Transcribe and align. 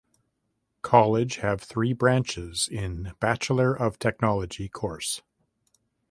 College 0.81 1.35
have 1.35 1.61
three 1.61 1.93
branches 1.93 2.67
in 2.67 3.11
Bachelor 3.19 3.75
of 3.75 3.99
Technology 3.99 4.67
course. 4.67 5.21